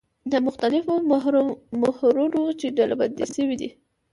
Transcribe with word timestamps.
د 0.31 0.33
مختلفو 0.47 0.93
محورونو 1.83 2.41
کې 2.59 2.75
ډلبندي 2.77 3.25
شوي 3.35 3.55
دي. 3.61 3.69